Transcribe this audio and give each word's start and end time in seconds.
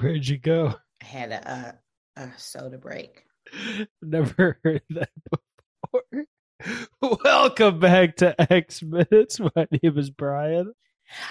Where'd 0.00 0.28
you 0.28 0.38
go? 0.38 0.74
I 1.02 1.04
had 1.04 1.32
a, 1.32 1.76
a, 2.16 2.22
a 2.22 2.32
soda 2.36 2.78
break. 2.78 3.24
Never 4.00 4.60
heard 4.62 4.82
that 4.90 5.10
before. 5.28 6.24
Welcome 7.24 7.80
back 7.80 8.16
to 8.16 8.40
X 8.52 8.80
Minutes. 8.80 9.40
My 9.40 9.66
name 9.82 9.98
is 9.98 10.10
Brian. 10.10 10.72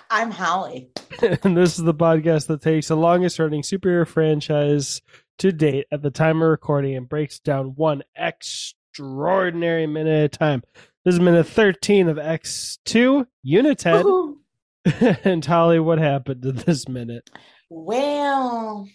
I'm 0.09 0.31
Holly. 0.31 0.89
and 1.43 1.55
this 1.55 1.77
is 1.77 1.85
the 1.85 1.93
podcast 1.93 2.47
that 2.47 2.61
takes 2.61 2.89
the 2.89 2.97
longest 2.97 3.39
running 3.39 3.61
superhero 3.61 4.05
franchise 4.05 5.01
to 5.37 5.53
date 5.53 5.85
at 5.89 6.01
the 6.01 6.11
time 6.11 6.41
of 6.41 6.49
recording 6.49 6.95
and 6.95 7.07
breaks 7.07 7.39
down 7.39 7.67
one 7.75 8.03
extraordinary 8.17 9.87
minute 9.87 10.11
at 10.11 10.35
a 10.35 10.37
time. 10.37 10.63
This 11.05 11.13
is 11.13 11.21
minute 11.21 11.47
13 11.47 12.09
of 12.09 12.17
X2, 12.17 13.27
United. 13.43 14.05
And 15.25 15.43
Holly, 15.43 15.81
what 15.81 15.99
happened 15.99 16.43
to 16.43 16.53
this 16.53 16.87
minute? 16.87 17.29
Well, 17.69 18.87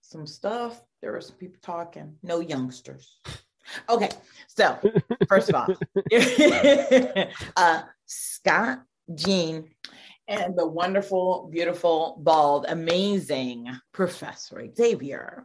some 0.00 0.26
stuff. 0.26 0.82
There 1.02 1.12
were 1.12 1.20
some 1.20 1.36
people 1.36 1.58
talking. 1.62 2.16
No 2.22 2.40
youngsters. 2.40 3.18
Okay, 3.88 4.08
so 4.46 4.78
first 5.28 5.48
of 5.50 5.56
all, 5.56 5.66
uh, 7.56 7.82
Scott, 8.06 8.82
Jean, 9.14 9.68
and 10.28 10.56
the 10.56 10.66
wonderful, 10.66 11.48
beautiful, 11.52 12.16
bald, 12.22 12.66
amazing 12.68 13.68
Professor 13.92 14.64
Xavier. 14.76 15.44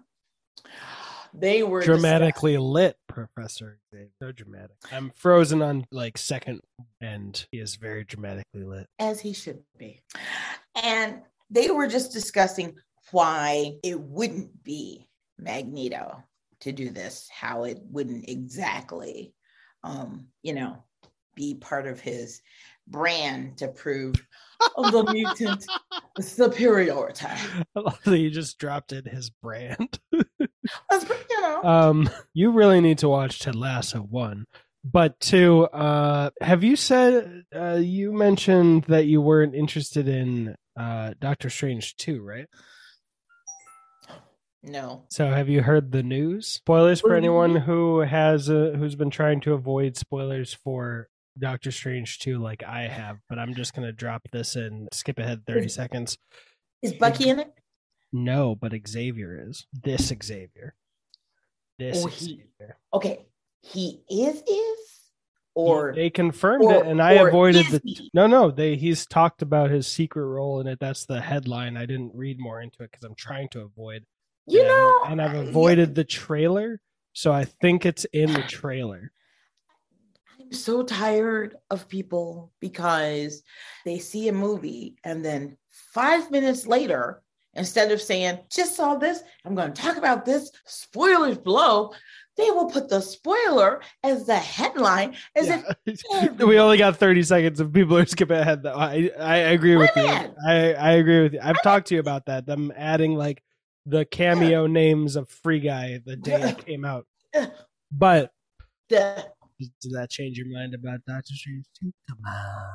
They 1.34 1.64
were 1.64 1.82
Dramatically 1.82 2.58
lit, 2.58 2.96
Professor 3.08 3.80
Xavier. 3.90 4.10
So 4.22 4.32
dramatic. 4.32 4.76
I'm 4.92 5.12
frozen 5.16 5.62
on 5.62 5.86
like 5.92 6.18
second 6.18 6.62
and 7.00 7.44
He 7.52 7.60
is 7.60 7.76
very 7.76 8.04
dramatically 8.04 8.64
lit. 8.64 8.88
as 9.00 9.20
he 9.22 9.34
should 9.34 9.64
be. 9.78 10.02
And 10.76 11.22
they 11.52 11.70
were 11.70 11.88
just 11.88 12.12
discussing 12.12 12.76
why 13.12 13.74
it 13.84 14.00
wouldn't 14.00 14.64
be 14.64 15.08
Magneto 15.38 16.24
to 16.62 16.72
do 16.72 16.90
this, 16.90 17.28
how 17.30 17.66
it 17.66 17.80
wouldn't 17.90 18.30
exactly, 18.30 19.34
um, 19.84 20.28
you 20.42 20.54
know, 20.54 20.84
be 21.36 21.56
part 21.56 21.88
of 21.88 22.00
his 22.00 22.42
brand 22.88 23.58
to 23.58 23.68
prove 23.68 24.16
of 24.78 24.92
the 24.92 25.12
mutant 25.12 25.66
superiority. 26.20 27.26
I 27.76 27.80
love 27.80 28.00
that 28.06 28.20
you 28.20 28.30
just 28.30 28.58
dropped 28.58 28.92
in 28.92 29.06
his 29.06 29.30
brand. 29.30 30.00
You 31.30 31.42
know, 31.42 31.64
um, 31.64 32.10
you 32.34 32.52
really 32.52 32.82
need 32.82 33.00
to 33.00 33.10
watch 33.10 33.40
Ted 33.40 33.56
Lasso 33.56 34.00
one. 34.00 34.46
But 34.84 35.20
two, 35.20 35.64
uh, 35.66 36.30
have 36.40 36.64
you 36.64 36.76
said 36.76 37.44
uh, 37.56 37.80
you 37.82 38.12
mentioned 38.12 38.84
that 38.84 39.06
you 39.06 39.22
weren't 39.22 39.56
interested 39.56 40.08
in 40.08 40.56
uh, 40.80 41.14
Doctor 41.20 41.50
Strange 41.50 41.96
two, 41.98 42.22
right? 42.22 42.48
no. 44.64 45.06
So 45.10 45.30
have 45.30 45.50
you 45.50 45.62
heard 45.64 45.92
the 45.92 46.04
news? 46.04 46.48
Spoilers 46.48 47.02
for 47.02 47.16
anyone 47.16 47.56
who 47.56 48.00
has 48.02 48.50
uh, 48.50 48.74
who's 48.78 48.96
been 48.96 49.10
trying 49.10 49.42
to 49.42 49.54
avoid 49.54 49.98
spoilers 49.98 50.54
for 50.54 51.08
Doctor 51.40 51.72
Strange 51.72 52.20
2 52.20 52.38
like 52.40 52.62
I 52.64 52.82
have, 52.84 53.18
but 53.30 53.40
I'm 53.40 53.56
just 53.56 53.74
going 53.74 53.88
to 53.88 53.94
drop 53.94 54.24
this 54.32 54.56
and 54.56 54.88
skip 54.92 55.18
ahead 55.18 55.44
30 55.48 55.66
Is- 55.66 55.74
seconds. 55.74 56.18
Is 56.84 56.94
Bucky 56.94 57.30
in 57.30 57.40
it? 57.40 57.54
No, 58.12 58.56
but 58.56 58.74
Xavier 58.88 59.46
is. 59.48 59.66
This 59.72 60.12
Xavier. 60.24 60.76
This 61.80 62.04
Oh, 62.04 62.08
he- 62.08 62.26
Xavier. 62.26 62.78
Okay. 62.94 63.26
He 63.62 64.02
is, 64.10 64.42
is? 64.42 64.80
Or, 65.54 65.94
they 65.94 66.10
confirmed 66.10 66.64
or- 66.64 66.76
it 66.76 66.88
and 66.88 67.02
I 67.02 67.14
avoided 67.14 67.66
the 67.68 67.82
he? 67.84 68.10
No, 68.14 68.26
no, 68.28 68.52
they 68.52 68.76
he's 68.76 69.06
talked 69.06 69.42
about 69.42 69.70
his 69.70 69.86
secret 69.86 70.26
role 70.26 70.62
in 70.62 70.68
it. 70.68 70.80
That's 70.80 71.06
the 71.06 71.20
headline. 71.20 71.76
I 71.76 71.86
didn't 71.86 72.16
read 72.16 72.40
more 72.40 72.62
into 72.62 72.84
it 72.84 72.92
cuz 72.92 73.04
I'm 73.04 73.16
trying 73.16 73.50
to 73.50 73.62
avoid 73.62 74.06
you 74.48 74.60
and 74.60 74.68
know, 74.68 75.04
and 75.08 75.22
I've 75.22 75.34
yeah. 75.34 75.50
avoided 75.50 75.96
the 75.96 76.04
trailer, 76.04 76.80
so 77.14 77.32
I 77.32 77.46
think 77.46 77.86
it's 77.86 78.06
in 78.06 78.32
the 78.34 78.44
trailer. 78.44 79.12
I'm 80.40 80.54
so 80.54 80.84
tired 80.84 81.56
of 81.70 81.88
people 81.88 82.52
because 82.60 83.44
they 83.86 84.00
see 84.00 84.28
a 84.28 84.34
movie 84.34 84.96
and 85.04 85.24
then 85.24 85.58
five 85.94 86.32
minutes 86.32 86.66
later, 86.66 87.22
instead 87.54 87.92
of 87.92 88.02
saying, 88.02 88.40
just 88.50 88.76
saw 88.76 88.96
this, 88.96 89.24
I'm 89.46 89.56
going 89.56 89.74
to 89.74 89.82
talk 89.82 89.98
about 89.98 90.26
this, 90.26 90.52
spoilers 90.66 91.38
below, 91.38 91.94
they 92.42 92.52
will 92.52 92.66
put 92.66 92.90
the 92.90 93.00
spoiler 93.00 93.82
as 94.04 94.26
the 94.26 94.36
headline 94.36 95.16
as 95.36 95.50
if 95.50 96.40
we 96.40 96.60
only 96.60 96.78
got 96.78 96.98
30 96.98 97.24
seconds 97.24 97.60
of 97.60 97.72
people 97.72 97.98
are 97.98 98.06
skipping 98.06 98.38
ahead 98.38 98.64
though. 98.64 98.74
I, 98.74 99.12
I 99.20 99.38
agree 99.38 99.78
with 99.78 99.92
you. 99.96 100.04
I, 100.04 100.74
I 100.74 100.92
agree 100.94 101.24
with 101.24 101.34
you. 101.34 101.40
I've 101.42 101.62
talked 101.62 101.88
to 101.88 101.96
you 101.96 102.00
about 102.00 102.26
that. 102.26 102.46
Them 102.46 102.74
adding 102.76 103.16
like 103.16 103.44
the 103.86 104.06
cameo 104.06 104.68
names 104.68 105.16
of 105.16 105.30
Free 105.30 105.60
Guy 105.60 106.02
the 106.06 106.16
day 106.16 106.42
it 106.42 106.66
came 106.66 106.86
out. 106.86 107.06
But 107.92 108.32
the 108.90 109.26
did 109.60 109.92
that 109.92 110.10
change 110.10 110.38
your 110.38 110.48
mind 110.48 110.74
about 110.74 111.06
Doctor 111.06 111.34
Strange 111.34 111.66
2? 111.80 111.94
Come 112.10 112.18
on. 112.26 112.66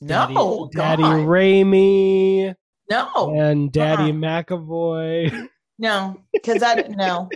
no, 0.00 0.70
Daddy, 0.72 1.02
Daddy 1.02 1.02
Raimi 1.02 2.54
no, 2.90 3.34
and 3.36 3.70
Daddy 3.70 4.10
Uh-uh. 4.10 4.42
McAvoy. 4.42 5.48
no, 5.78 6.20
because 6.32 6.62
I 6.62 6.74
no, 6.88 7.28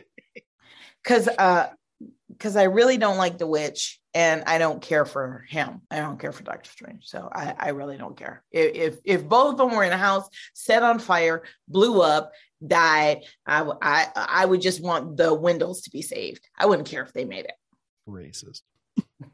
because 1.06 1.28
uh, 1.28 1.68
because 2.28 2.56
I 2.56 2.64
really 2.64 2.98
don't 2.98 3.16
like 3.16 3.38
the 3.38 3.46
witch 3.46 4.00
and 4.12 4.42
I 4.46 4.58
don't 4.58 4.82
care 4.82 5.04
for 5.04 5.44
him. 5.48 5.82
I 5.90 5.98
don't 5.98 6.18
care 6.18 6.32
for 6.32 6.42
Doctor 6.42 6.68
Strange, 6.70 7.06
so 7.06 7.28
I, 7.32 7.54
I 7.58 7.68
really 7.70 7.96
don't 7.96 8.16
care. 8.16 8.42
If, 8.50 8.74
if 8.74 8.98
if 9.04 9.28
both 9.28 9.52
of 9.52 9.58
them 9.58 9.76
were 9.76 9.84
in 9.84 9.92
a 9.92 9.98
house, 9.98 10.28
set 10.54 10.82
on 10.82 10.98
fire, 10.98 11.44
blew 11.68 12.02
up, 12.02 12.32
died, 12.66 13.22
I 13.46 13.58
w- 13.58 13.78
I 13.80 14.08
I 14.14 14.44
would 14.46 14.60
just 14.60 14.82
want 14.82 15.16
the 15.16 15.32
windows 15.32 15.82
to 15.82 15.90
be 15.90 16.02
saved. 16.02 16.46
I 16.58 16.66
wouldn't 16.66 16.88
care 16.88 17.02
if 17.02 17.12
they 17.12 17.24
made 17.24 17.46
it. 17.46 17.54
Racist. 18.08 18.62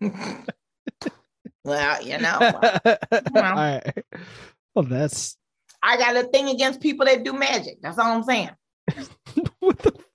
well, 1.64 2.02
you 2.02 2.18
know, 2.18 2.38
right. 3.34 4.04
Well, 4.74 4.84
that's 4.84 5.36
I 5.82 5.96
got 5.96 6.16
a 6.16 6.24
thing 6.24 6.48
against 6.48 6.80
people 6.80 7.06
that 7.06 7.24
do 7.24 7.32
magic. 7.32 7.80
That's 7.82 7.98
all 7.98 8.12
I'm 8.12 8.22
saying. 8.24 8.50
what 9.60 9.78
the 9.78 9.92
fuck? 9.92 9.94
They 9.94 10.00
do- 10.00 10.11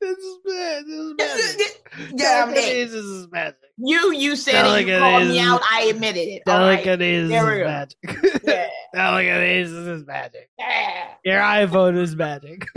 This 0.00 0.18
is 0.18 0.38
bad. 0.44 0.84
This 0.86 0.96
is 0.96 1.14
magic. 1.18 1.92
Yeah, 2.14 2.44
I 2.44 2.46
mean, 2.46 2.54
Telekinesis 2.54 3.04
is 3.04 3.30
magic. 3.30 3.58
you 3.78 4.12
you 4.12 4.36
said 4.36 4.64
it, 4.64 4.86
you 4.86 4.98
called 4.98 5.26
me 5.28 5.40
out. 5.40 5.60
I 5.70 5.84
admitted 5.84 6.28
it. 6.28 6.42
All 6.46 6.60
right. 6.60 6.82
Telekinesis 6.84 7.30
there 7.30 7.46
we 7.46 7.62
is 7.62 7.66
magic. 7.66 7.98
Yeah. 8.44 8.68
Telekinesis 8.94 9.86
is 9.86 10.06
magic. 10.06 10.50
Yeah. 10.58 11.14
Your 11.24 11.40
iPhone 11.40 11.96
is 11.98 12.14
magic. 12.14 12.66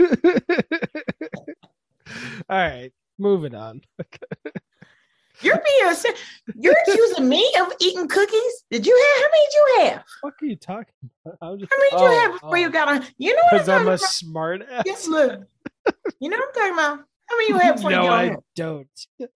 All 2.50 2.58
right, 2.58 2.92
moving 3.18 3.54
on. 3.54 3.82
You're 5.40 5.56
being 5.56 5.94
you're 6.60 6.76
accusing 6.86 7.28
me 7.28 7.52
of 7.60 7.72
eating 7.80 8.06
cookies. 8.06 8.64
Did 8.70 8.86
you 8.86 8.94
have 8.94 9.24
how 9.24 9.28
many 9.28 9.44
did 9.44 9.54
you 9.54 9.66
have? 9.80 10.04
What 10.20 10.34
are 10.40 10.46
you 10.46 10.54
talking 10.54 10.94
about? 11.24 11.38
How 11.40 11.48
How 11.48 11.54
many 11.56 11.66
did 11.90 12.00
you 12.00 12.06
oh, 12.06 12.20
have 12.20 12.32
before 12.34 12.58
you 12.58 12.68
oh. 12.68 12.70
got 12.70 12.86
on? 12.86 13.04
You 13.18 13.34
know 13.34 13.42
what 13.50 13.60
I'm 13.62 13.66
talking 13.66 13.66
about? 13.66 13.66
Because 13.66 13.68
I'm 13.68 13.86
a 13.86 13.94
about? 13.94 14.00
smart 14.00 14.62
ass. 14.70 14.82
Yes, 14.86 15.08
look. 15.08 15.40
You 16.20 16.30
know 16.30 16.36
what 16.36 16.48
I'm 16.48 16.54
talking 16.54 16.72
about? 16.74 17.06
How 17.32 17.36
many 17.38 17.48
you 17.48 17.58
have 17.58 17.76
before 17.76 17.90
no, 17.92 18.02
you 18.04 18.08
I 18.10 18.36
don't. 18.56 18.88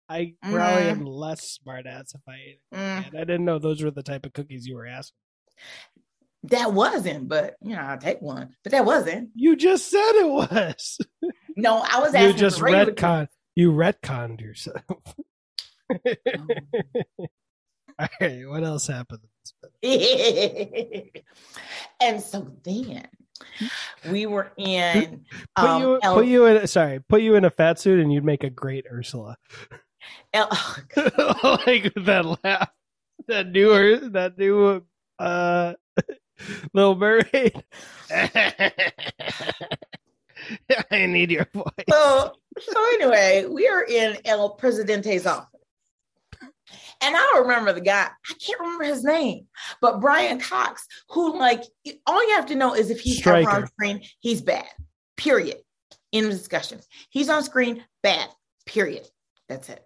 I 0.08 0.34
probably 0.42 0.82
Mm. 0.84 0.90
am 0.90 1.04
less 1.06 1.42
smart 1.48 1.86
ass 1.86 2.12
if 2.14 2.20
I 2.28 2.34
ate 2.34 2.58
it. 2.72 2.76
Mm, 2.76 3.06
I 3.14 3.20
didn't 3.20 3.44
know 3.44 3.58
those 3.60 3.82
were 3.82 3.92
the 3.92 4.02
type 4.02 4.26
of 4.26 4.32
cookies 4.32 4.66
you 4.66 4.74
were 4.74 4.86
asking. 4.86 5.14
that 6.44 6.72
wasn't, 6.72 7.28
but 7.28 7.54
you 7.62 7.76
know, 7.76 7.82
I'll 7.82 7.98
take 7.98 8.20
one. 8.20 8.56
But 8.64 8.72
that 8.72 8.84
wasn't. 8.84 9.30
You 9.36 9.54
just 9.54 9.88
said 9.90 10.10
it 10.14 10.28
was. 10.28 10.98
No, 11.56 11.84
I 11.88 12.00
was 12.00 12.12
You 12.14 12.32
just 12.32 12.58
for 12.58 12.64
regular 12.64 12.92
retcon. 12.92 13.28
You 13.54 13.70
retconned 13.70 14.40
yourself. 14.40 14.82
cookies. 15.88 16.16
All 17.96 18.08
right, 18.20 18.48
what 18.48 18.64
else 18.64 18.88
happened? 18.88 19.20
and 22.00 22.20
so 22.20 22.50
then 22.64 23.06
we 24.10 24.26
were 24.26 24.52
in 24.56 25.24
Put 25.56 25.68
um, 25.68 25.82
you, 25.82 26.00
El- 26.02 26.14
put 26.14 26.26
you 26.26 26.46
in. 26.46 26.66
Sorry, 26.66 27.00
put 27.00 27.22
you 27.22 27.34
in 27.34 27.44
a 27.44 27.50
fat 27.50 27.78
suit, 27.78 28.00
and 28.00 28.12
you'd 28.12 28.24
make 28.24 28.44
a 28.44 28.50
great 28.50 28.86
Ursula. 28.90 29.36
El- 30.32 30.48
like 31.66 31.92
that 31.94 32.38
laugh, 32.44 32.70
that 33.28 33.50
new, 33.50 34.10
that 34.10 34.38
new, 34.38 34.82
uh, 35.18 35.74
Little 36.72 36.96
Mermaid. 36.96 37.64
I 38.10 38.72
need 41.06 41.30
your 41.30 41.46
voice. 41.54 41.64
so, 41.88 42.32
so 42.58 42.80
anyway, 42.94 43.46
we 43.48 43.68
are 43.68 43.84
in 43.84 44.16
El 44.24 44.50
Presidente's 44.50 45.26
office. 45.26 45.53
And 47.04 47.14
I 47.14 47.20
don't 47.32 47.42
remember 47.42 47.72
the 47.74 47.82
guy. 47.82 48.08
I 48.08 48.34
can't 48.40 48.60
remember 48.60 48.84
his 48.84 49.04
name, 49.04 49.46
but 49.82 50.00
Brian 50.00 50.40
Cox, 50.40 50.86
who 51.10 51.38
like 51.38 51.62
all 52.06 52.26
you 52.26 52.34
have 52.36 52.46
to 52.46 52.54
know 52.54 52.74
is 52.74 52.90
if 52.90 53.00
he's 53.00 53.24
ever 53.26 53.48
on 53.48 53.66
screen, 53.66 54.02
he's 54.20 54.40
bad. 54.40 54.66
Period. 55.16 55.58
In 56.12 56.30
discussion. 56.30 56.80
he's 57.10 57.28
on 57.28 57.42
screen, 57.42 57.84
bad. 58.02 58.28
Period. 58.66 59.06
That's 59.48 59.68
it. 59.68 59.84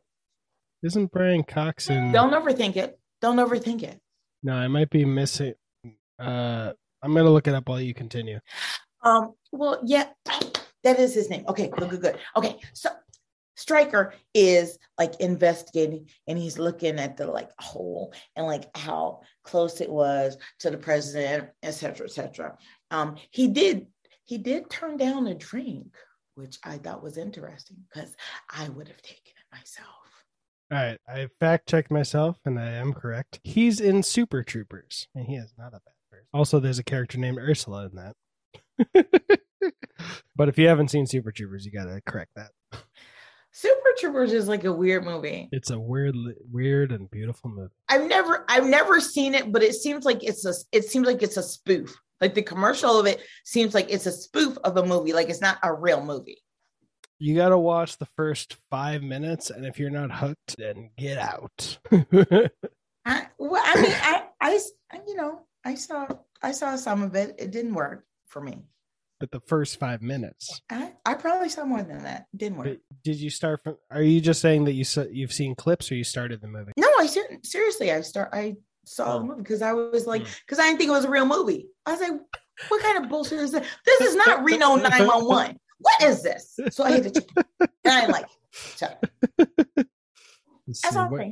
Isn't 0.82 1.11
Brian 1.11 1.43
Cox 1.43 1.91
in? 1.91 2.12
Don't 2.12 2.32
overthink 2.32 2.76
it. 2.76 3.00
Don't 3.20 3.37
overthink 3.37 3.82
it. 3.82 3.99
No, 4.43 4.53
I 4.53 4.69
might 4.69 4.91
be 4.91 5.05
missing. 5.05 5.55
Uh, 6.19 6.73
I'm 7.03 7.15
gonna 7.15 7.31
look 7.31 7.49
it 7.49 7.55
up 7.55 7.69
while 7.69 7.81
you 7.81 7.94
continue. 7.94 8.38
Um, 9.03 9.35
well, 9.50 9.81
yeah, 9.85 10.09
that 10.85 10.99
is 11.00 11.15
his 11.15 11.31
name. 11.31 11.44
Okay, 11.49 11.69
good, 11.69 11.91
good, 11.91 12.00
good. 12.00 12.19
Okay, 12.37 12.59
so 12.75 12.91
Stryker 13.58 14.14
is 14.34 14.78
like 14.99 15.19
investigating 15.19 16.08
and 16.28 16.38
he's 16.38 16.60
looking 16.60 17.00
at 17.00 17.16
the 17.16 17.26
like 17.26 17.50
hole 17.58 18.14
and 18.37 18.46
like 18.46 18.64
how 18.76 19.20
close 19.43 19.81
it 19.81 19.90
was 19.90 20.38
to 20.60 20.70
the 20.70 20.78
president, 20.78 21.49
et 21.64 21.72
cetera, 21.72 22.06
et 22.06 22.12
cetera. 22.12 22.56
Um, 22.93 23.16
he 23.32 23.49
did 23.49 23.88
he 24.25 24.38
did 24.38 24.70
turn 24.70 24.96
down 24.96 25.26
a 25.26 25.34
drink, 25.34 25.88
which 26.37 26.58
I 26.62 26.78
thought 26.78 27.02
was 27.02 27.19
interesting 27.19 27.78
because 27.93 28.14
I 28.49 28.69
would 28.69 28.87
have 28.87 29.02
taken 29.02 29.32
it 29.37 29.56
myself. 29.56 29.88
All 30.70 30.78
right, 30.78 30.99
I 31.08 31.26
fact 31.40 31.69
checked 31.69 31.90
myself, 31.90 32.37
and 32.44 32.60
I 32.60 32.72
am 32.72 32.93
correct. 32.93 33.40
He's 33.43 33.81
in 33.81 34.05
Super 34.05 34.44
Troopers, 34.44 35.08
and 35.16 35.26
he 35.26 35.34
is 35.34 35.52
not 35.58 35.69
a 35.69 35.81
bad 35.81 35.94
person. 36.12 36.26
Also, 36.32 36.60
there's 36.60 36.78
a 36.78 36.84
character 36.84 37.19
named 37.19 37.38
Ursula 37.38 37.87
in 37.87 37.96
that. 37.96 39.08
but 40.37 40.49
if 40.49 40.58
you 40.58 40.69
haven't 40.69 40.93
seen 40.93 41.06
Super 41.06 41.32
Troopers, 41.32 41.64
you 41.66 41.72
gotta 41.72 42.00
correct 42.06 42.32
that. 42.37 42.50
Super 43.53 43.89
Troopers 43.99 44.33
is 44.33 44.47
like 44.49 44.65
a 44.65 44.73
weird 44.73 45.05
movie. 45.05 45.49
It's 45.53 45.71
a 45.71 45.79
weird, 45.79 46.15
weird 46.53 46.93
and 46.93 47.11
beautiful 47.11 47.50
movie. 47.50 47.73
I've 47.89 48.06
never, 48.06 48.45
I've 48.49 48.67
never 48.67 49.00
seen 49.00 49.35
it, 49.35 49.50
but 49.50 49.62
it 49.62 49.75
seems 49.75 50.05
like 50.05 50.23
it's 50.23 50.45
a, 50.45 50.55
it 50.71 50.85
seems 50.85 51.06
like 51.06 51.23
it's 51.23 51.37
a 51.37 51.43
spoof. 51.43 51.99
Like 52.21 52.35
the 52.35 52.43
commercial 52.43 52.99
of 52.99 53.06
it 53.06 53.21
seems 53.45 53.75
like 53.75 53.91
it's 53.91 54.06
a 54.06 54.12
spoof 54.12 54.59
of 54.65 54.77
a 54.77 54.85
movie. 54.85 55.12
Like 55.12 55.29
it's 55.29 55.41
not 55.41 55.59
a 55.62 55.73
real 55.73 56.05
movie. 56.05 56.43
You 57.21 57.35
got 57.35 57.49
to 57.49 57.59
watch 57.59 57.99
the 57.99 58.06
first 58.17 58.56
five 58.71 59.03
minutes, 59.03 59.51
and 59.51 59.67
if 59.67 59.81
you're 59.81 59.91
not 59.91 60.12
hooked, 60.12 60.56
then 60.56 60.91
get 60.97 61.19
out. 61.19 61.79
I, 61.91 63.27
well, 63.39 63.62
I 63.65 63.83
mean, 63.83 63.93
I, 63.93 64.23
I, 64.41 64.61
you 65.06 65.17
know, 65.17 65.41
I 65.65 65.75
saw, 65.75 66.06
I 66.43 66.53
saw 66.53 66.77
some 66.77 67.03
of 67.03 67.17
it. 67.17 67.35
It 67.39 67.51
didn't 67.51 67.75
work 67.75 68.05
for 68.29 68.41
me. 68.41 68.62
But 69.20 69.32
the 69.32 69.41
first 69.41 69.81
five 69.81 70.00
minutes, 70.00 70.61
I, 70.70 70.93
I 71.05 71.15
probably 71.15 71.49
saw 71.49 71.65
more 71.65 71.82
than 71.82 72.05
that. 72.05 72.26
Didn't 72.37 72.59
work. 72.59 72.67
But 72.69 72.79
did 73.03 73.17
you 73.17 73.31
start 73.31 73.62
from? 73.65 73.76
Are 73.91 74.03
you 74.03 74.20
just 74.20 74.41
saying 74.41 74.65
that 74.67 74.75
you 74.75 74.85
saw, 74.85 75.03
you've 75.11 75.32
seen 75.32 75.55
clips, 75.56 75.91
or 75.91 75.97
you 75.97 76.05
started 76.05 76.41
the 76.41 76.47
movie? 76.47 76.73
No, 76.76 76.88
I 77.00 77.06
ser- 77.06 77.38
seriously, 77.43 77.91
I 77.91 78.00
start, 78.03 78.31
I 78.32 78.55
saw 78.85 79.15
Oh. 79.15 79.19
the 79.19 79.25
movie 79.25 79.43
because 79.43 79.61
I 79.61 79.73
was 79.73 80.06
like, 80.06 80.23
Hmm. 80.23 80.29
because 80.47 80.59
I 80.61 80.67
didn't 80.69 80.79
think 80.79 80.88
it 80.88 80.93
was 80.93 81.05
a 81.05 81.11
real 81.11 81.26
movie. 81.26 81.67
I 81.85 81.93
was 81.93 82.00
like, 82.00 82.12
what 82.69 82.82
kind 82.82 83.03
of 83.05 83.11
bullshit 83.11 83.41
is 83.41 83.50
this? 83.53 83.67
This 83.85 84.00
is 84.03 84.15
not 84.17 84.44
Reno 84.44 84.76
911. 84.76 85.59
What 85.81 86.03
is 86.03 86.23
this? 86.23 86.59
So 86.70 86.85
I 86.85 86.93
hit 86.93 87.03
the 87.05 87.11
chicken. 87.20 87.44
And 87.85 87.94
I 87.94 88.06
like 88.06 88.26
it. 88.81 88.97
That's 89.76 90.81
see, 90.93 90.99
all 90.99 91.09
what- 91.09 91.26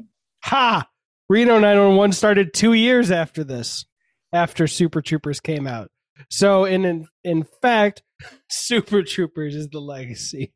Ha! 0.45 0.89
Reno 1.29 1.55
911 1.59 2.13
started 2.13 2.55
two 2.55 2.73
years 2.73 3.11
after 3.11 3.45
this, 3.45 3.85
after 4.33 4.67
Super 4.67 5.03
Troopers 5.03 5.41
came 5.41 5.67
out. 5.67 5.91
So, 6.31 6.65
in 6.65 6.85
in, 6.85 7.09
in 7.25 7.47
fact, 7.63 8.03
Super 8.51 9.03
Troopers 9.03 9.55
is 9.55 9.69
the 9.69 9.81
legacy. 9.81 10.53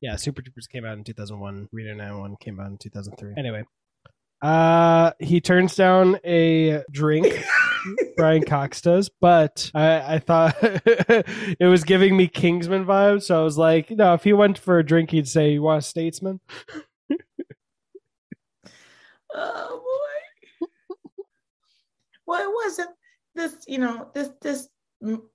Yeah, 0.00 0.16
Super 0.16 0.42
Troopers 0.42 0.66
came 0.66 0.84
out 0.84 0.96
in 0.96 1.04
2001. 1.04 1.68
Reno 1.72 1.90
911 1.90 2.36
came 2.40 2.60
out 2.60 2.70
in 2.70 2.78
2003. 2.78 3.34
Anyway, 3.36 3.64
uh, 4.42 5.12
he 5.18 5.40
turns 5.40 5.74
down 5.74 6.18
a 6.24 6.82
drink. 6.90 7.44
Brian 8.16 8.44
Cox 8.44 8.80
does, 8.82 9.10
but 9.20 9.70
I, 9.74 10.14
I 10.14 10.18
thought 10.18 10.56
it 10.62 11.66
was 11.66 11.84
giving 11.84 12.16
me 12.16 12.28
Kingsman 12.28 12.84
vibes. 12.84 13.24
So 13.24 13.40
I 13.40 13.42
was 13.42 13.58
like, 13.58 13.90
no, 13.90 14.14
if 14.14 14.24
he 14.24 14.32
went 14.32 14.58
for 14.58 14.78
a 14.78 14.84
drink, 14.84 15.10
he'd 15.10 15.28
say, 15.28 15.52
"You 15.52 15.62
want 15.62 15.82
a 15.82 15.86
statesman?" 15.86 16.40
Oh 19.34 19.82
boy. 20.60 20.66
well, 22.26 22.42
it 22.42 22.52
wasn't 22.64 22.90
this, 23.34 23.56
you 23.66 23.78
know, 23.78 24.10
this, 24.14 24.30
this, 24.42 24.68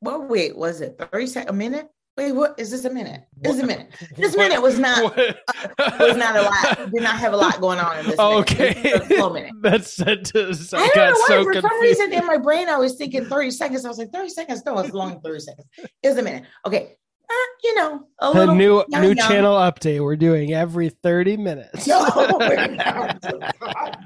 well, 0.01 0.23
wait, 0.23 0.55
was 0.57 0.81
it 0.81 0.97
30 1.11 1.27
seconds, 1.27 1.49
a 1.49 1.53
minute? 1.53 1.87
Wait, 2.17 2.31
what 2.31 2.57
is 2.57 2.71
this 2.71 2.85
a 2.85 2.89
minute? 2.89 3.23
Is 3.43 3.59
a 3.59 3.65
minute. 3.65 3.91
This 4.15 4.37
minute 4.37 4.61
was 4.61 4.79
not, 4.79 5.03
was 5.17 6.15
not 6.15 6.37
a 6.37 6.43
lot, 6.43 6.91
did 6.91 7.03
not 7.03 7.17
have 7.17 7.33
a 7.33 7.37
lot 7.37 7.59
going 7.59 7.77
on 7.77 7.99
in 7.99 8.05
this 8.05 8.17
minute. 8.17 8.31
Okay, 8.39 8.73
This 8.73 9.01
was 9.01 9.11
a 9.11 9.15
slow 9.17 9.33
minute. 9.33 9.51
that 9.63 9.83
sentence 9.83 10.73
I, 10.73 10.77
I 10.77 10.87
don't 10.87 10.95
got 10.95 11.09
know 11.09 11.13
why. 11.19 11.27
so 11.27 11.43
For 11.43 11.61
some 11.61 11.81
reason, 11.81 12.13
in 12.13 12.25
my 12.25 12.37
brain, 12.37 12.69
I 12.69 12.77
was 12.77 12.95
thinking 12.95 13.25
30 13.25 13.51
seconds. 13.51 13.83
I 13.83 13.89
was 13.89 13.97
like, 13.97 14.13
30 14.13 14.29
seconds? 14.29 14.63
No, 14.65 14.79
it's 14.79 14.93
long 14.93 15.19
30 15.19 15.39
seconds. 15.41 15.67
It's 16.01 16.17
a 16.17 16.23
minute. 16.23 16.43
Okay. 16.65 16.95
Uh, 17.29 17.33
you 17.63 17.75
know, 17.75 18.07
a 18.19 18.31
little 18.31 18.53
new 18.53 18.83
young, 18.87 19.01
new 19.01 19.13
young. 19.13 19.27
channel 19.27 19.55
update. 19.55 19.99
We're 19.99 20.15
doing 20.15 20.53
every 20.53 20.89
thirty 20.89 21.35
minutes. 21.35 21.87
No. 21.87 22.05
God, 22.13 23.19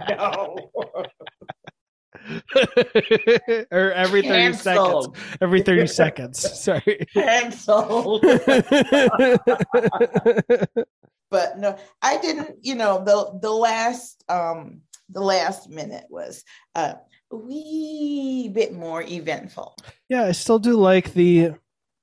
no. 0.10 0.56
or 3.72 3.92
every 3.92 4.22
thirty 4.22 4.54
seconds. 4.54 5.08
Every 5.42 5.62
thirty 5.62 5.88
seconds. 6.02 6.40
Sorry. 6.62 7.06
Canceled. 7.14 8.22
but 11.30 11.60
no, 11.60 11.78
I 12.02 12.18
didn't, 12.18 12.58
you 12.62 12.76
know, 12.76 13.04
the 13.04 13.40
the 13.42 13.52
last 13.52 14.24
um 14.30 14.82
the 15.10 15.22
last 15.22 15.70
minute 15.70 16.06
was 16.10 16.44
uh 16.76 16.94
a 17.32 17.36
wee 17.36 18.50
bit 18.54 18.74
more 18.74 19.04
eventful. 19.04 19.76
yeah, 20.08 20.24
I 20.24 20.32
still 20.32 20.60
do 20.60 20.76
like 20.76 21.14
the. 21.14 21.52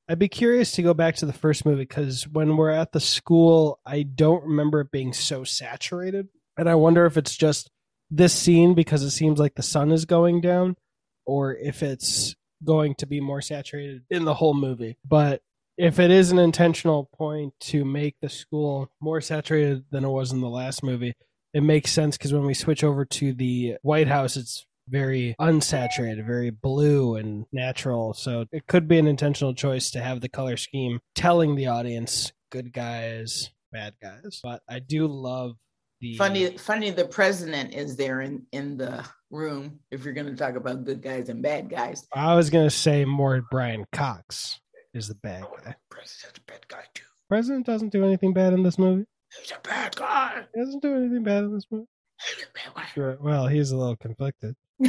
I'd 0.09 0.21
be 0.21 0.29
curious 0.29 0.71
to 0.73 0.83
go 0.83 0.95
back 0.95 1.17
to 1.17 1.27
the 1.27 1.33
first 1.33 1.67
movie 1.67 1.83
because 1.83 2.29
when 2.29 2.57
we're 2.57 2.71
at 2.71 2.93
the 2.93 3.01
school, 3.01 3.81
I 3.85 4.05
don't 4.05 4.45
remember 4.45 4.81
it 4.81 4.93
being 4.93 5.13
so 5.13 5.43
saturated, 5.43 6.29
and 6.57 6.69
I 6.69 6.77
wonder 6.77 7.07
if 7.07 7.17
it's 7.17 7.37
just 7.37 7.71
this 8.11 8.33
scene 8.33 8.75
because 8.75 9.03
it 9.03 9.11
seems 9.11 9.39
like 9.39 9.55
the 9.55 9.63
sun 9.63 9.93
is 9.93 10.05
going 10.05 10.41
down, 10.41 10.77
or 11.25 11.55
if 11.55 11.83
it's 11.83 12.35
going 12.65 12.95
to 12.97 13.07
be 13.07 13.21
more 13.21 13.43
saturated 13.43 14.03
in 14.11 14.25
the 14.25 14.35
whole 14.35 14.55
movie. 14.55 14.97
But 15.05 15.43
if 15.77 15.99
it 15.99 16.11
is 16.11 16.31
an 16.31 16.39
intentional 16.39 17.11
point 17.15 17.53
to 17.61 17.85
make 17.85 18.17
the 18.21 18.29
school 18.29 18.91
more 19.01 19.21
saturated 19.21 19.85
than 19.91 20.05
it 20.05 20.09
was 20.09 20.33
in 20.33 20.41
the 20.41 20.49
last 20.49 20.83
movie, 20.83 21.15
it 21.53 21.63
makes 21.63 21.91
sense 21.91 22.17
because 22.17 22.33
when 22.33 22.47
we 22.47 22.55
switch 22.55 22.83
over 22.83 23.05
to 23.05 23.33
the 23.33 23.77
White 23.83 24.09
House, 24.09 24.37
it's 24.37 24.67
very 24.89 25.35
unsaturated, 25.41 26.25
very 26.25 26.51
blue 26.51 27.17
and 27.17 27.47
natural. 27.53 28.15
So 28.15 28.47
it 28.53 28.67
could 28.67 28.89
be 28.89 28.99
an 28.99 29.07
intentional 29.07 29.55
choice 29.55 29.91
to 29.91 30.01
have 30.01 30.21
the 30.21 30.29
color 30.29 30.57
scheme 30.57 31.01
telling 31.15 31.57
the 31.57 31.67
audience 31.67 32.33
good 32.51 32.73
guys, 32.73 33.51
bad 33.73 33.95
guys. 34.01 34.41
But 34.43 34.63
I 34.69 34.79
do 34.79 35.07
love 35.07 35.57
the 36.01 36.17
Funny, 36.17 36.57
funny. 36.59 36.91
The 36.91 37.07
president 37.07 37.75
is 37.75 37.97
there 37.97 38.21
in 38.21 38.45
in 38.53 38.77
the 38.77 39.05
room. 39.31 39.81
If 39.91 40.05
you're 40.05 40.15
going 40.15 40.27
to 40.27 40.37
talk 40.37 40.55
about 40.57 40.85
good 40.85 41.03
guys 41.03 41.29
and 41.29 41.43
bad 41.43 41.69
guys, 41.71 42.07
I 42.15 42.35
was 42.35 42.51
gonna 42.51 42.71
say 42.71 43.05
more 43.05 43.43
Brian 43.51 43.85
Cox 43.93 44.61
is 44.95 45.09
the 45.09 45.15
bad 45.17 45.45
guy. 45.65 45.75
president's 45.91 46.39
a 46.39 46.43
bad 46.51 46.67
guy 46.69 46.83
too. 46.95 47.05
President 47.29 47.67
doesn't 47.67 47.93
do 47.93 48.05
anything 48.05 48.33
bad 48.33 48.53
in 48.53 48.63
this 48.63 48.79
movie. 48.79 49.05
He's 49.41 49.51
a 49.51 49.61
bad 49.69 49.97
guy. 49.97 50.45
He 50.55 50.61
doesn't 50.61 50.83
do 50.83 50.95
anything 50.97 51.23
bad 51.25 51.45
in 51.45 51.55
this 51.55 51.67
movie. 51.71 51.87
He's 52.35 52.45
a 52.45 52.47
bad 52.55 52.75
guy. 52.75 52.87
Sure. 52.95 53.19
Well, 53.21 53.47
he's 53.47 53.73
a 53.73 53.77
little 53.77 53.97
conflicted. 53.97 54.55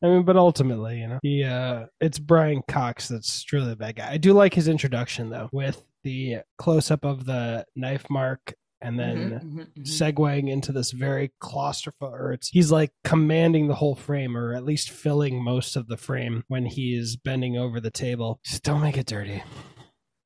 I 0.00 0.06
mean, 0.06 0.22
but 0.22 0.36
ultimately, 0.36 1.00
you 1.00 1.08
know, 1.08 1.18
he 1.22 1.44
uh 1.44 1.86
it's 2.00 2.18
Brian 2.18 2.62
Cox 2.68 3.08
that's 3.08 3.42
truly 3.42 3.68
the 3.70 3.76
bad 3.76 3.96
guy. 3.96 4.10
I 4.12 4.16
do 4.16 4.32
like 4.32 4.54
his 4.54 4.68
introduction 4.68 5.30
though, 5.30 5.48
with 5.52 5.84
the 6.04 6.38
close 6.58 6.90
up 6.90 7.04
of 7.04 7.24
the 7.24 7.64
knife 7.74 8.08
mark 8.10 8.54
and 8.80 8.98
then 8.98 9.16
Mhm, 9.30 9.42
mhm, 9.42 9.66
mhm. 9.78 9.82
segueing 9.86 10.48
into 10.48 10.72
this 10.72 10.90
very 10.92 11.32
claustrophobic 11.42 12.12
or 12.12 12.32
it's 12.32 12.48
he's 12.48 12.70
like 12.70 12.92
commanding 13.04 13.68
the 13.68 13.74
whole 13.74 13.94
frame 13.94 14.36
or 14.36 14.54
at 14.54 14.64
least 14.64 14.90
filling 14.90 15.42
most 15.42 15.74
of 15.76 15.88
the 15.88 15.96
frame 15.96 16.44
when 16.48 16.64
he's 16.66 17.16
bending 17.16 17.56
over 17.56 17.80
the 17.80 17.90
table. 17.90 18.40
Just 18.44 18.62
don't 18.62 18.80
make 18.80 18.96
it 18.96 19.06
dirty. 19.06 19.42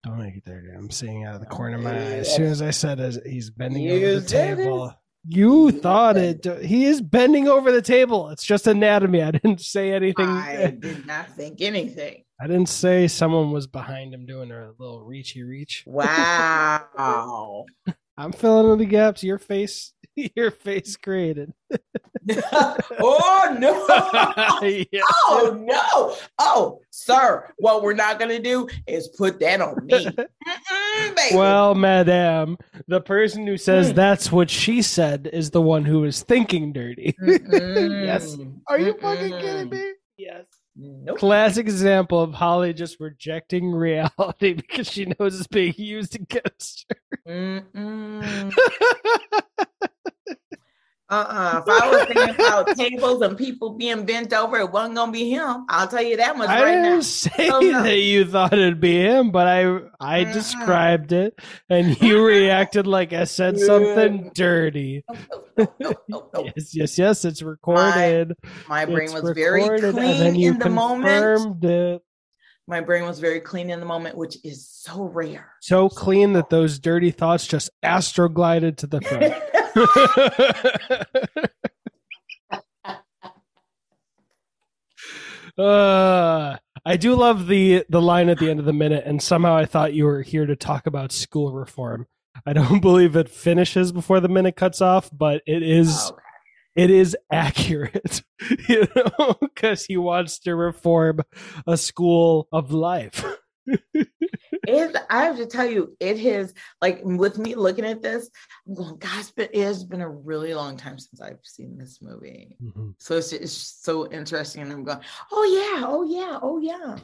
Don't 0.05 0.19
make 0.19 0.37
it 0.37 0.45
dirty. 0.45 0.69
I'm 0.77 0.91
seeing 0.91 1.25
out 1.25 1.35
of 1.37 1.41
the 1.41 1.47
corner 1.47 1.77
of 1.77 1.83
my 1.83 1.93
eye. 1.97 2.19
As 2.19 2.35
soon 2.35 2.47
as 2.47 2.61
I 2.61 2.71
said 2.71 2.99
as 3.01 3.21
he's 3.25 3.51
bending 3.51 3.85
You 3.85 3.95
over 3.95 4.21
the 4.21 4.27
it. 4.27 4.29
table. 4.29 4.95
You 5.25 5.67
You 5.67 5.71
thought 5.71 6.17
it. 6.17 6.45
He 6.65 6.85
is 6.87 7.01
bending 7.01 7.47
over 7.47 7.71
the 7.71 7.81
table. 7.83 8.29
It's 8.31 8.45
just 8.45 8.67
anatomy. 8.67 9.23
I 9.23 9.31
didn't 9.31 9.61
say 9.61 9.93
anything. 9.93 10.27
I 10.27 10.77
did 10.77 11.07
not 11.07 11.31
think 11.37 11.61
anything. 11.61 12.25
I 12.41 12.49
didn't 12.49 12.69
say 12.69 13.07
someone 13.07 13.53
was 13.53 13.69
behind 13.69 14.13
him 14.13 14.27
doing 14.27 14.51
a 14.51 14.73
little 14.77 15.05
reachy 15.05 15.45
reach. 15.45 15.85
Wow. 15.87 17.67
I'm 18.17 18.33
filling 18.33 18.73
in 18.73 18.79
the 18.79 18.85
gaps. 18.85 19.23
Your 19.25 19.39
face, 19.39 19.93
your 20.37 20.51
face 20.51 20.97
created. 20.97 21.53
oh 23.01 23.57
no. 23.59 23.73
Yeah. 24.93 25.01
Oh 25.27 25.57
no! 25.59 26.17
Oh, 26.39 26.81
sir, 26.91 27.53
what 27.59 27.83
we're 27.83 27.95
not 27.95 28.19
gonna 28.21 28.39
do 28.39 28.69
is 28.87 29.09
put 29.09 29.41
that 29.41 29.61
on 29.61 29.85
me, 29.85 30.07
Well, 31.35 31.75
madame, 31.75 32.59
the 32.87 33.01
person 33.01 33.45
who 33.47 33.57
says 33.57 33.89
Hmm. 33.91 33.95
that's 33.97 34.31
what 34.31 34.49
she 34.51 34.83
said 34.83 35.29
is 35.33 35.51
the 35.51 35.61
one 35.63 35.85
who 35.85 36.05
is 36.05 36.23
thinking 36.23 36.73
dirty. 36.73 37.15
Yes. 37.27 38.37
Are 38.69 38.79
you 38.79 38.95
fucking 39.01 39.33
kidding 39.33 39.71
me? 39.71 39.93
Yes. 40.17 40.45
Nope. 40.75 41.19
Classic 41.19 41.67
example 41.67 42.21
of 42.21 42.33
Holly 42.33 42.73
just 42.73 42.99
rejecting 42.99 43.73
reality 43.73 44.53
because 44.55 44.91
she 44.91 45.13
knows 45.19 45.39
it's 45.39 45.47
being 45.47 45.75
used 45.77 46.15
against 46.15 46.87
her. 47.27 47.63
Uh-uh. 51.13 51.63
If 51.67 51.69
I 51.83 51.91
was 51.91 52.05
thinking 52.07 52.35
about 52.35 52.75
tables 52.77 53.21
and 53.23 53.37
people 53.37 53.75
being 53.75 54.07
bent 54.07 54.33
over, 54.33 54.57
it 54.59 54.73
wasn't 54.73 54.95
gonna 54.97 55.13
be 55.13 55.29
him. 55.31 55.67
I'll 55.69 55.87
tell 55.87 56.03
you 56.03 56.17
that 56.17 56.39
much 56.39 56.49
I 56.49 56.63
right 56.63 56.73
didn't 56.77 56.91
now. 56.95 57.01
say 57.01 57.51
Oh, 57.51 57.61
no. 57.61 57.83
that 57.83 57.99
you 57.99 58.25
thought 58.25 58.55
it'd 58.55 58.81
be 58.81 58.99
him, 58.99 59.31
but 59.31 59.47
I 59.47 59.65
I 60.01 60.25
Mm-mm. 60.25 60.33
described 60.33 61.13
it, 61.13 61.39
and 61.69 62.01
you 62.03 62.25
reacted 62.25 62.87
like 62.87 63.13
I 63.13 63.25
said 63.25 63.59
something 63.59 64.31
dirty. 64.35 65.05
No, 65.59 65.67
no, 66.09 66.29
no. 66.33 66.45
Yes, 66.57 66.75
yes, 66.75 66.99
yes. 66.99 67.25
It's 67.27 67.43
recorded. 67.43 68.35
My 68.69 68.87
brain 68.87 69.05
It's 69.11 69.13
was 69.13 69.33
very 69.35 69.63
recorded, 69.69 69.95
clean 69.95 70.37
in 70.37 70.59
the 70.59 70.71
moment. 70.71 71.63
it. 71.65 72.03
My 72.69 72.81
brain 72.81 73.05
was 73.05 73.19
very 73.19 73.41
clean 73.41 73.71
in 73.71 73.81
the 73.81 73.87
moment, 73.87 74.17
which 74.17 74.39
is 74.45 74.67
so 74.69 75.03
rare. 75.03 75.51
So 75.61 75.89
clean 75.89 76.33
that 76.35 76.49
those 76.49 76.79
dirty 76.79 77.11
thoughts 77.11 77.47
just 77.47 77.69
astroglided 77.85 78.77
to 78.79 78.87
the 78.87 79.01
front. 79.03 79.35
uh, 85.59 86.57
I 86.85 86.97
do 86.97 87.15
love 87.15 87.47
the 87.47 87.85
the 87.89 88.03
line 88.03 88.29
at 88.29 88.39
the 88.39 88.51
end 88.51 88.61
of 88.61 88.67
the 88.67 88.73
minute, 88.73 89.05
and 89.07 89.23
somehow 89.23 89.57
I 89.57 89.67
thought 89.67 89.95
you 89.95 90.05
were 90.05 90.23
here 90.23 90.47
to 90.47 90.57
talk 90.57 90.87
about 90.87 91.13
school 91.13 91.53
reform. 91.53 92.07
I 92.47 92.53
don't 92.53 92.81
believe 92.81 93.17
it 93.17 93.29
finishes 93.29 93.93
before 93.93 94.21
the 94.21 94.29
minute 94.29 94.57
cuts 94.57 94.81
off, 94.81 95.11
but 95.13 95.43
it 95.47 95.63
is 95.63 96.13
Oh, 96.13 96.19
it 96.75 96.91
is 96.91 97.17
accurate, 97.31 98.23
you 98.69 98.87
know, 98.97 99.37
because 99.41 99.85
he 99.85 99.97
wants 99.97 100.39
to 100.41 100.55
reform 100.55 101.21
a 101.67 101.77
school 101.77 102.49
of 102.51 102.73
life. 102.73 103.25
it, 103.95 104.97
I 105.11 105.25
have 105.25 105.37
to 105.37 105.47
tell 105.47 105.67
you, 105.67 105.97
it 106.01 106.19
has 106.21 106.55
like 106.81 107.01
with 107.05 107.39
me 107.39 107.55
looking 107.55 107.85
at 107.85 108.03
this, 108.03 108.31
I'm 108.67 108.75
going, 108.75 108.99
gosh, 108.99 109.31
but 109.37 109.51
it 109.55 109.63
has 109.63 109.85
been 109.85 110.01
a 110.01 110.09
really 110.09 110.55
long 110.55 110.77
time 110.77 110.99
since 110.99 111.21
I've 111.21 111.39
seen 111.43 111.79
this 111.79 112.01
movie. 112.03 112.57
So 112.99 113.17
it's, 113.17 113.33
it's 113.33 113.53
so 113.53 114.11
interesting. 114.11 114.63
And 114.63 114.73
I'm 114.73 114.85
going, 114.85 115.01
oh 115.31 115.45
yeah, 115.45 115.85
oh 115.87 116.03
yeah, 116.05 116.39
oh 116.43 116.59
yeah. 116.59 116.97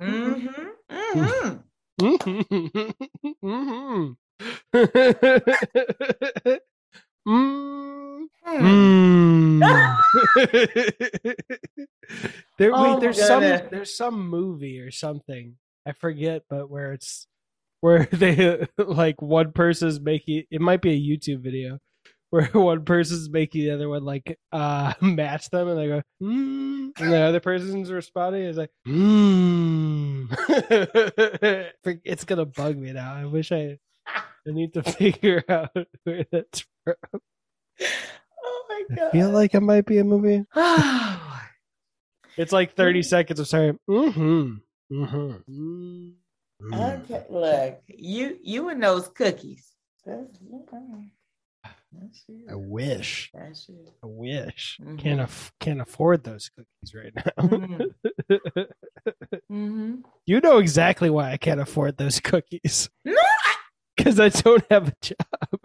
Mm-hmm. 0.00 0.68
Mm-hmm. 0.90 1.56
Mhm. 3.54 4.16
Mm. 7.26 8.26
Hmm. 8.46 8.64
Mm. 8.66 9.98
there, 12.58 12.74
Oh 12.74 12.82
wait, 12.82 13.00
there's 13.00 13.26
some, 13.26 13.40
there's 13.70 13.96
some 13.96 14.28
movie 14.28 14.80
or 14.80 14.90
something. 14.90 15.56
I 15.86 15.92
forget, 15.92 16.42
but 16.48 16.70
where 16.70 16.92
it's 16.92 17.26
where 17.80 18.06
they 18.12 18.66
like 18.78 19.20
one 19.20 19.52
person's 19.52 20.00
making 20.00 20.44
it 20.50 20.60
might 20.60 20.80
be 20.82 20.92
a 20.92 20.98
YouTube 21.00 21.40
video 21.40 21.78
where 22.30 22.46
one 22.52 22.84
person's 22.84 23.28
making 23.28 23.64
the 23.64 23.70
other 23.72 23.88
one 23.88 24.04
like 24.04 24.38
uh 24.52 24.94
match 25.00 25.50
them 25.50 25.68
and 25.68 25.78
they 25.78 25.86
go 25.86 26.02
mm, 26.22 26.90
and 26.98 27.12
the 27.12 27.18
other 27.20 27.40
person's 27.40 27.92
responding 27.92 28.42
is 28.42 28.56
like 28.56 28.70
mm. 28.88 30.26
it's 32.04 32.24
gonna 32.24 32.46
bug 32.46 32.76
me 32.76 32.92
now. 32.92 33.14
I 33.14 33.26
wish 33.26 33.52
I 33.52 33.78
I 34.06 34.50
need 34.50 34.74
to 34.74 34.82
figure 34.82 35.44
out 35.48 35.70
where 36.04 36.24
that's 36.32 36.64
from. 36.84 36.94
oh 38.44 38.64
my 38.68 38.82
I 38.90 38.94
god. 38.94 39.12
feel 39.12 39.30
like 39.30 39.54
it 39.54 39.60
might 39.60 39.86
be 39.86 39.98
a 39.98 40.04
movie. 40.04 40.44
It's 42.36 42.52
like 42.52 42.74
30 42.74 43.00
Mm. 43.00 43.04
seconds 43.04 43.38
of 43.40 43.46
saying 43.46 43.78
mm-hmm. 43.88 44.54
Mm-hmm. 44.92 46.12
Mm. 46.72 47.02
okay, 47.04 47.24
look, 47.30 47.80
you 47.88 48.38
you 48.42 48.68
and 48.68 48.82
those 48.82 49.08
cookies. 49.08 49.72
That's, 50.06 50.30
that's. 50.50 52.24
I 52.50 52.54
wish. 52.54 53.30
That's. 53.32 53.68
I 54.02 54.06
wish. 54.06 54.78
Mhm. 54.82 54.98
Can't 54.98 55.20
aff- 55.20 55.52
can't 55.60 55.80
afford 55.80 56.24
those 56.24 56.50
cookies 56.50 56.94
right 56.94 57.12
now. 57.14 57.30
Mhm. 57.42 57.94
Mm-hmm. 59.50 59.96
you 60.26 60.40
know 60.40 60.58
exactly 60.58 61.10
why 61.10 61.30
I 61.32 61.36
can't 61.36 61.60
afford 61.60 61.96
those 61.96 62.20
cookies. 62.20 62.88
No, 63.04 63.12
I, 63.16 63.54
Because 63.96 64.18
I 64.18 64.28
don't 64.28 64.64
have 64.70 64.88
a 64.88 64.94
job. 65.00 65.63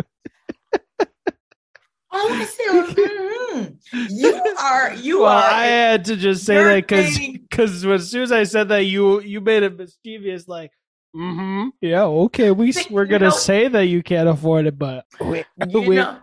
All 2.12 2.32
I 2.32 2.46
said 2.46 2.72
was, 2.72 2.94
mhm. 2.96 3.78
you 4.10 4.56
are 4.60 4.94
you 4.96 5.20
well, 5.22 5.30
are. 5.30 5.44
I 5.44 5.66
had 5.66 6.06
to 6.06 6.16
just 6.16 6.46
say 6.46 6.56
that 6.64 6.76
because 6.88 7.18
because 7.18 7.86
as 7.86 8.10
soon 8.10 8.24
as 8.24 8.32
I 8.32 8.44
said 8.44 8.70
that, 8.70 8.86
you 8.86 9.22
you 9.22 9.42
made 9.42 9.64
it 9.64 9.78
mischievous, 9.78 10.48
like, 10.48 10.72
mm-hmm, 11.16 11.70
yeah, 11.82 12.04
okay, 12.04 12.52
we 12.52 12.72
See, 12.72 12.88
we're 12.94 13.06
gonna 13.06 13.26
know- 13.26 13.32
say 13.32 13.68
that 13.68 13.86
you 13.86 14.02
can't 14.04 14.28
afford 14.30 14.66
it, 14.68 14.78
but 14.78 15.06
wait, 15.20 15.46
You 15.70 15.82
wait, 15.88 15.96
know- 15.98 16.20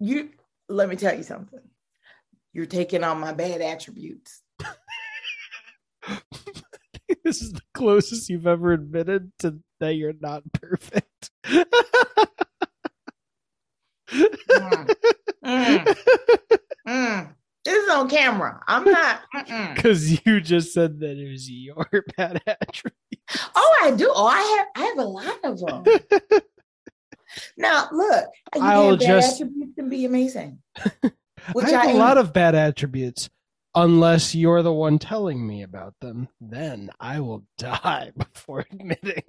you 0.00 0.30
let 0.68 0.88
me 0.88 0.96
tell 0.96 1.16
you 1.16 1.22
something. 1.22 1.60
You're 2.52 2.66
taking 2.66 3.02
on 3.02 3.18
my 3.20 3.32
bad 3.32 3.60
attributes. 3.62 4.42
this 7.24 7.40
is 7.42 7.52
the 7.52 7.62
closest 7.72 8.28
you've 8.28 8.46
ever 8.46 8.72
admitted 8.72 9.32
to 9.40 9.58
that 9.80 9.94
you're 9.94 10.12
not 10.20 10.42
perfect. 10.52 11.30
Mm. 14.54 14.94
Mm. 15.44 15.96
Mm. 16.88 17.34
This 17.64 17.82
is 17.82 17.90
on 17.90 18.08
camera. 18.10 18.62
I'm 18.68 18.84
not. 18.84 19.22
Because 19.74 20.24
you 20.26 20.40
just 20.40 20.72
said 20.74 21.00
that 21.00 21.16
it 21.18 21.30
was 21.30 21.50
your 21.50 21.86
bad 22.16 22.40
attribute. 22.46 22.94
Oh, 23.54 23.78
I 23.82 23.90
do. 23.92 24.10
Oh, 24.14 24.26
I 24.26 24.40
have. 24.40 24.66
I 24.76 24.86
have 24.88 24.98
a 24.98 25.04
lot 25.04 25.38
of 25.44 25.60
them. 25.60 26.40
now, 27.56 27.88
look, 27.92 28.26
I'll 28.60 28.96
just- 28.96 29.40
attributes 29.40 29.78
and 29.78 29.90
be 29.90 30.04
amazing. 30.04 30.58
Which 31.52 31.66
I 31.66 31.70
have 31.70 31.88
I 31.88 31.92
a 31.92 31.96
lot 31.96 32.18
of 32.18 32.32
bad 32.32 32.54
attributes. 32.54 33.28
Unless 33.76 34.34
you're 34.36 34.62
the 34.62 34.72
one 34.72 34.98
telling 35.00 35.44
me 35.44 35.62
about 35.62 35.94
them, 36.00 36.28
then 36.40 36.90
I 37.00 37.18
will 37.20 37.44
die 37.58 38.12
before 38.16 38.64
admitting 38.70 39.24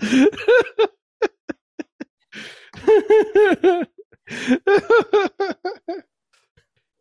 it. 0.00 0.88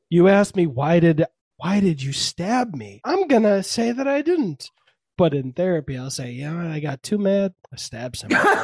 you 0.09 0.27
asked 0.27 0.55
me 0.55 0.67
why 0.67 0.99
did 0.99 1.25
why 1.57 1.79
did 1.79 2.01
you 2.01 2.11
stab 2.13 2.75
me? 2.75 3.01
I'm 3.03 3.27
gonna 3.27 3.63
say 3.63 3.91
that 3.91 4.07
I 4.07 4.21
didn't. 4.21 4.69
But 5.17 5.33
in 5.33 5.53
therapy, 5.53 5.97
I'll 5.97 6.09
say, 6.09 6.31
you 6.31 6.51
know, 6.51 6.69
I 6.69 6.81
got 6.81 7.01
too 7.01 7.17
mad. 7.17 7.53
I 7.71 7.77
stabbed 7.77 8.17
somebody. 8.17 8.43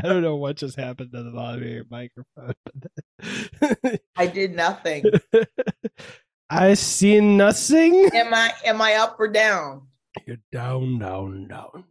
I 0.00 0.02
don't 0.02 0.22
know 0.22 0.34
what 0.34 0.56
just 0.56 0.76
happened 0.76 1.12
to 1.12 1.22
the 1.22 1.30
volume 1.30 1.62
of 1.62 1.68
your 1.68 1.84
microphone. 1.88 2.54
I 4.16 4.26
did 4.26 4.56
nothing. 4.56 5.04
I 6.50 6.74
see 6.74 7.20
nothing. 7.20 8.10
Am 8.14 8.34
I? 8.34 8.52
Am 8.64 8.82
I 8.82 8.94
up 8.94 9.16
or 9.20 9.28
down? 9.28 9.82
You're 10.26 10.38
down, 10.50 10.98
down, 10.98 11.46
down, 11.46 11.70
down, 11.72 11.84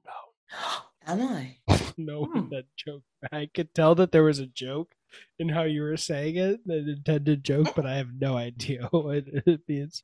Am 1.07 1.21
I? 1.21 1.57
No, 1.99 2.25
Hmm. 2.25 2.49
that 2.49 2.65
joke. 2.75 3.01
I 3.31 3.49
could 3.51 3.73
tell 3.73 3.95
that 3.95 4.11
there 4.11 4.21
was 4.23 4.37
a 4.37 4.45
joke 4.45 4.93
in 5.39 5.49
how 5.49 5.63
you 5.63 5.81
were 5.81 5.97
saying 5.97 6.35
it, 6.35 6.59
an 6.67 6.87
intended 6.87 7.43
joke, 7.43 7.73
but 7.75 7.87
I 7.87 7.95
have 7.97 8.13
no 8.21 8.37
idea 8.37 8.83
what 8.91 9.23
it 9.27 9.61
means. 9.67 10.03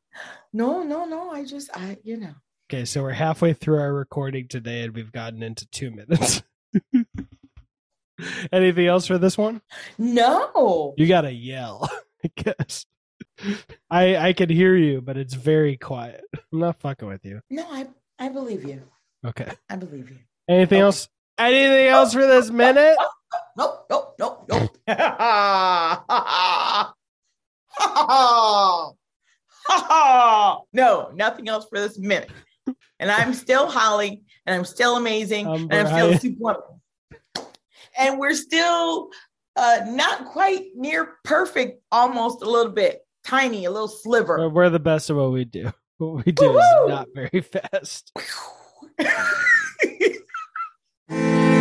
No, 0.51 0.81
no, 0.81 1.05
no. 1.05 1.29
I 1.29 1.45
just, 1.45 1.69
I, 1.77 1.97
you 2.03 2.17
know. 2.17 2.33
Okay, 2.67 2.85
so 2.85 3.03
we're 3.03 3.11
halfway 3.11 3.53
through 3.53 3.77
our 3.79 3.93
recording 3.93 4.47
today, 4.47 4.81
and 4.81 4.95
we've 4.95 5.11
gotten 5.11 5.43
into 5.43 5.67
two 5.67 5.91
minutes. 5.91 6.41
Anything 8.51 8.87
else 8.87 9.05
for 9.05 9.19
this 9.19 9.37
one? 9.37 9.61
No. 9.99 10.95
You 10.97 11.05
gotta 11.07 11.31
yell, 11.31 11.87
I 12.23 12.31
guess. 12.35 12.85
I 13.89 14.15
I 14.17 14.33
can 14.33 14.49
hear 14.49 14.75
you, 14.75 15.01
but 15.01 15.17
it's 15.17 15.33
very 15.35 15.77
quiet. 15.77 16.23
I'm 16.51 16.59
not 16.59 16.79
fucking 16.79 17.07
with 17.07 17.23
you. 17.25 17.41
No, 17.51 17.65
I, 17.69 17.87
I 18.17 18.29
believe 18.29 18.63
you. 18.63 18.81
Okay. 19.25 19.51
I 19.69 19.75
believe 19.75 20.09
you. 20.09 20.17
Anything 20.53 20.77
Okay. 20.77 20.85
else? 20.85 21.09
Anything 21.37 21.87
else 21.87 22.13
for 22.13 22.25
this 22.27 22.49
minute? 22.49 22.95
Nope, 23.57 23.85
nope, 23.89 24.15
nope, 24.19 24.45
nope. 24.49 24.77
no, 30.73 31.11
nothing 31.13 31.49
else 31.49 31.65
for 31.69 31.79
this 31.79 31.97
minute. 31.97 32.31
And 32.99 33.11
I'm 33.11 33.33
still 33.33 33.67
Holly, 33.67 34.21
and 34.45 34.55
I'm 34.55 34.65
still 34.65 34.95
amazing, 34.97 35.47
I'm 35.47 35.63
and 35.71 35.87
I'm 35.87 35.87
still 35.87 36.17
Superwoman. 36.19 36.61
And 37.97 38.19
we're 38.19 38.35
still 38.35 39.09
uh, 39.55 39.81
not 39.87 40.25
quite 40.27 40.67
near 40.75 41.15
perfect, 41.23 41.81
almost 41.91 42.43
a 42.43 42.49
little 42.49 42.71
bit, 42.71 43.01
tiny, 43.25 43.65
a 43.65 43.71
little 43.71 43.87
sliver. 43.87 44.49
We're 44.49 44.69
the 44.69 44.79
best 44.79 45.09
of 45.09 45.17
what 45.17 45.31
we 45.31 45.45
do. 45.45 45.71
What 45.99 46.25
we 46.25 46.31
do 46.31 46.57
is 46.57 46.65
not 46.87 47.07
very 47.13 47.41
fast. 47.41 48.11
Música 51.09 51.52